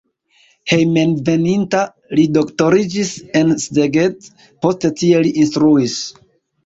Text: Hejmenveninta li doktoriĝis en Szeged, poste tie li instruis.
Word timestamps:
Hejmenveninta 0.69 1.81
li 2.19 2.25
doktoriĝis 2.39 3.13
en 3.43 3.53
Szeged, 3.65 4.31
poste 4.67 4.95
tie 5.03 5.25
li 5.27 5.35
instruis. 5.45 6.01